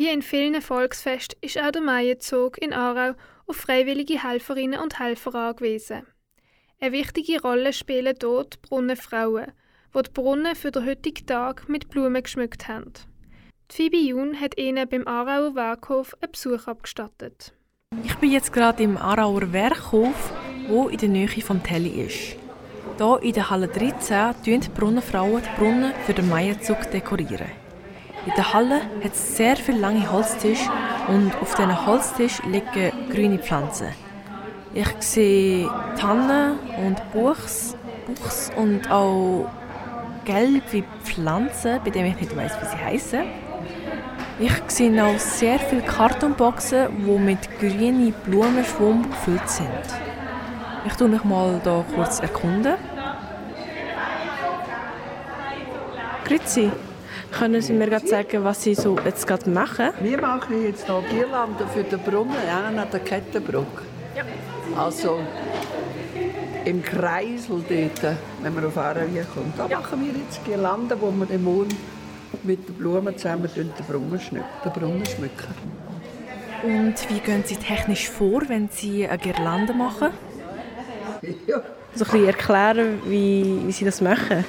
[0.00, 3.12] Wie in vielen Volksfesten ist auch der Maienzug in Aarau
[3.46, 6.06] auf freiwillige Helferinnen und Helfer angewiesen.
[6.80, 9.52] Eine wichtige Rolle spielen dort die Brunnenfrauen,
[9.94, 12.94] die die Brunnen für den heutigen Tag mit Blumen geschmückt haben.
[13.70, 17.52] Die Phoebe Jun hat ihnen beim Aarauer Werkhof einen Besuch abgestattet.
[18.02, 20.32] Ich bin jetzt gerade im Aarauer Werkhof,
[20.68, 22.38] wo in der Nähe vom Telly ist.
[22.96, 26.90] Hier in der Halle 13 dekorieren die Brunnenfrauen die Brunnen für den Maienzug.
[26.90, 27.59] Dekorieren.
[28.26, 30.70] In der Halle hat es sehr viele lange Holztische
[31.08, 33.88] und auf diesen Holztisch liegen grüne Pflanzen.
[34.74, 37.74] Ich sehe Tannen und Buchs,
[38.06, 39.48] Buchs und auch
[40.26, 43.20] gelbe Pflanzen, bei denen ich nicht weiß, wie sie heißen.
[44.38, 49.68] Ich sehe auch sehr viele Kartonboxen, die mit grünen Blumenschwumm gefüllt sind.
[50.86, 52.74] Ich tue mich mal hier kurz erkunden.
[56.24, 56.70] Grüezi.
[57.32, 59.90] Können Sie mir gerade sagen, was Sie so jetzt gerade machen?
[60.00, 63.82] Wir machen jetzt hier Girlanden für den Brunnen an der Kettenbrücke.
[64.16, 64.24] Ja.
[64.76, 65.20] Also
[66.64, 69.58] im Kreisel dort, wenn man auf Aarau kommt.
[69.58, 69.78] Da ja.
[69.78, 71.74] machen wir jetzt Girlanden, wo wir den Mond
[72.42, 74.20] mit den Blumen zusammen den Brunnen,
[74.64, 75.54] den Brunnen schmücken.
[76.62, 80.10] Und wie gehen Sie technisch vor, wenn Sie eine Girlande machen?
[81.46, 81.62] Ja.
[81.94, 84.44] So ein bisschen erklären, wie, wie Sie das machen?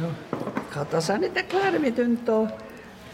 [0.00, 0.08] Ja,
[0.72, 1.82] kann das auch nicht erklären.
[1.82, 2.52] Wir mischen hier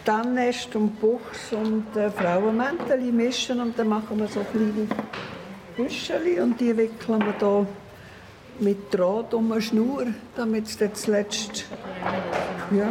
[0.05, 4.87] Tannest und Buchs und äh, Frauenmäntel mischen und dann machen wir so kleine
[5.75, 7.67] Büschel und die wickeln wir hier
[8.59, 11.65] mit Draht um eine Schnur, damit es dann zuletzt
[12.71, 12.89] ja,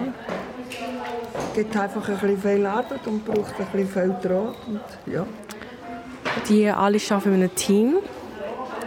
[1.55, 5.27] gibt einfach ein bisschen viel Arbeit und braucht ein bisschen viel Draht und, ja.
[6.49, 7.97] Die alle arbeiten in einem Team.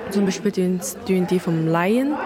[0.09, 2.17] Zum Beispiel die vom Lion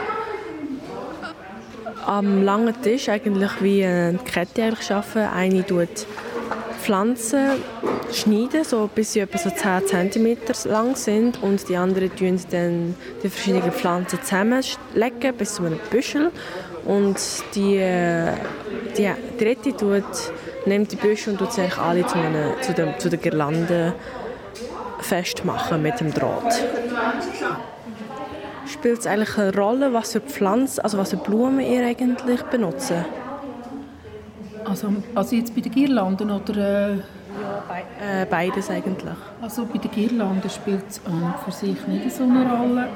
[2.05, 5.33] am langen Tisch eigentlich wie eine Kette eigentlich arbeiten.
[5.33, 6.07] Eine tut
[6.81, 7.63] Pflanzen
[8.13, 12.95] schneiden, so bis sie etwa so 10 cm lang sind und die andere tun dann
[13.23, 16.31] die verschiedenen Pflanzen zusammenlegen bis zu einem Büschel
[16.85, 17.17] und
[17.55, 17.83] die,
[18.97, 20.03] die dritte tut,
[20.67, 23.95] nimmt die Büschel und tut sie alle zu, einer, zu, der, zu der Girlande
[24.99, 26.63] festmachen mit dem Draht.
[28.67, 32.93] Spielt es eigentlich eine Rolle, was für Pflanzen, also was für Blumen ihr eigentlich benutzt?
[34.63, 36.89] Also, also jetzt bei den Girlanden oder?
[36.89, 36.97] Äh
[37.41, 39.15] ja, be äh, beides eigentlich.
[39.41, 42.87] Also bei den Girlanden spielt es ähm, für sich nicht so eine Rolle.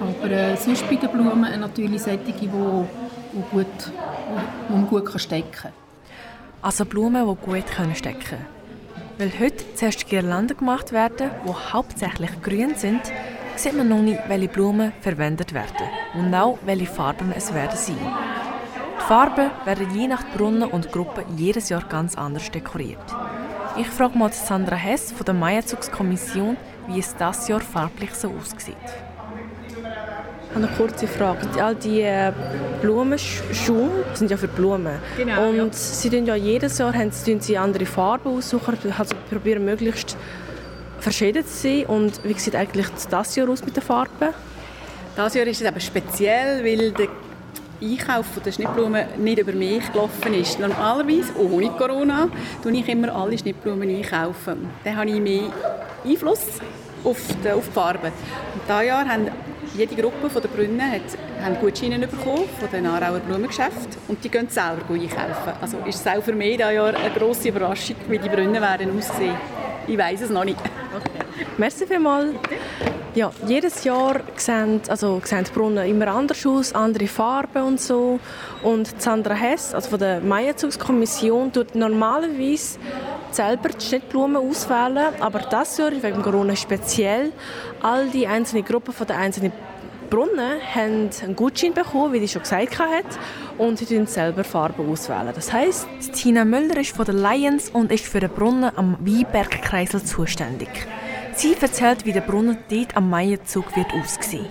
[0.00, 3.66] Aber äh, sonst bei den Blumen natürlich solche, die, die, gut,
[4.68, 5.72] wo man gut stecken kann.
[6.62, 8.46] Also Blumen, die gut stecken können.
[9.18, 13.00] Weil heute zuerst Girlanden gemacht werden, die hauptsächlich grün sind,
[13.56, 17.96] sieht man noch nicht, welche Blumen verwendet werden und auch welche Farben es werden sein.
[17.98, 22.98] Die Farben werden je nach Brunnen und Gruppe jedes Jahr ganz anders dekoriert.
[23.78, 26.56] Ich frage mal Sandra Hess von der Maienzugskommission,
[26.88, 28.74] wie es das Jahr farblich so aussieht.
[29.78, 31.46] Ich habe eine kurze Frage.
[31.62, 32.32] All die äh,
[32.80, 34.98] Blumenschuhe sind ja für Blumen.
[35.18, 35.72] Genau, und ja.
[35.72, 40.16] sie tun ja jedes Jahr haben sie, sie andere Farben aussuchen, also probieren möglichst
[41.06, 41.86] verschieden sein.
[41.86, 44.34] Und wie sieht eigentlich das Jahr aus mit den Farben?
[45.14, 47.08] Das Jahr ist es eben speziell, weil der
[47.80, 50.58] Einkauf der Schnittblumen nicht über mich gelaufen ist.
[50.58, 52.28] Normalerweise, ohne Corona,
[52.60, 54.68] tue ich immer alle Schnittblumen einkaufen.
[54.82, 55.52] Dann habe ich mehr
[56.04, 56.58] Einfluss
[57.04, 58.08] auf die, auf die Farbe.
[58.08, 59.30] Und dieses Jahr haben
[59.76, 61.02] jede Gruppe der Brunnen hat,
[61.40, 65.52] haben Gutscheine bekommen von den Aarauer Blumengeschäften und die gehen selber einkaufen.
[65.60, 68.98] Also ist es auch für mich dieses Jahr eine grosse Überraschung, wie die Brunnen werden
[68.98, 69.36] aussehen.
[69.86, 70.58] Ich weiß es noch nicht.
[70.58, 71.26] Okay.
[71.58, 72.34] Merci vielmals.
[73.14, 78.20] Ja, jedes Jahr sehen, also sehen die Brunnen immer anders aus, andere Farben und so.
[78.62, 82.78] Und Sandra Hess, also von der Maienzugskommission, tut normalerweise
[83.30, 87.32] selber die Schnittblumen auswählen, aber das Jahr wegen Corona speziell.
[87.80, 89.52] All die einzelnen Gruppen von der einzelnen
[90.06, 93.04] Brunnen haben einen Gutschein bekommen, wie ich schon gesagt habe,
[93.58, 95.32] und sie tun selber Farben auswählen.
[95.34, 100.02] Das heisst, Tina Müller ist von den Lions und ist für den Brunnen am Weinbergkreisel
[100.02, 100.68] zuständig.
[101.34, 104.46] Sie erzählt, wie der Brunnen dort am Maienzug wird aussehen.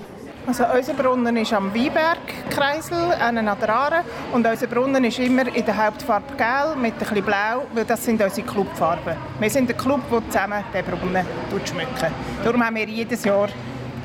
[0.48, 4.02] Also unser Brunnen ist am Weinbergkreisel, an der Aare.
[4.32, 8.22] Und unser Brunnen ist immer in der Hauptfarbe gelb mit bisschen blau, weil das sind
[8.22, 9.16] unsere Clubfarben.
[9.40, 11.26] Wir sind ein Club, der zusammen den Brunnen
[11.66, 12.14] schmücken.
[12.44, 13.50] Darum haben wir jedes Jahr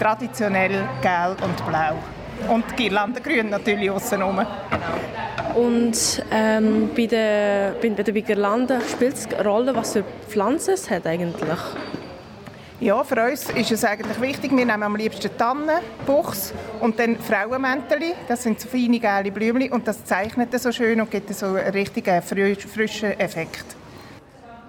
[0.00, 1.98] traditionell gelb und blau.
[2.48, 4.40] Und Girlandengrün natürlich außenrum.
[5.54, 10.88] Und ähm, bei der, bei der Girlande spielt es eine Rolle, was für Pflanzen es
[10.90, 11.58] hat eigentlich?
[12.80, 17.18] Ja, für uns ist es eigentlich wichtig, wir nehmen am liebsten Tannen, Buchs und dann
[17.18, 18.14] Frauenmäntel.
[18.26, 21.72] Das sind so feine, gelbe Blümchen und das zeichnet so schön und gibt so einen
[21.72, 23.76] richtigen frischen Effekt.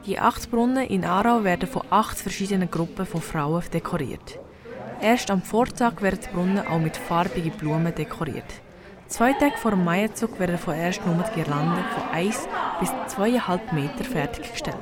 [0.06, 4.39] Die acht Brunnen in Aarau werden von acht verschiedenen Gruppen von Frauen dekoriert.
[5.01, 8.45] Erst am Vortag werden die Brunnen auch mit farbigen Blumen dekoriert.
[9.07, 12.48] Zwei Tage vor dem Maienzug werden vorerst nur die Girlanden von 1
[12.80, 14.75] bis 2,5 Meter fertiggestellt.